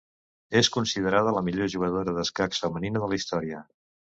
És 0.61 0.69
considerada 0.77 1.35
la 1.35 1.45
millor 1.49 1.69
jugadora 1.75 2.17
d'escacs 2.17 2.65
femenina 2.65 3.03
de 3.05 3.11
la 3.13 3.21
història. 3.21 3.63